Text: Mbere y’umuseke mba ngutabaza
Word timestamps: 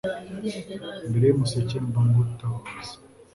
Mbere 1.09 1.25
y’umuseke 1.27 1.75
mba 1.87 2.01
ngutabaza 2.07 2.95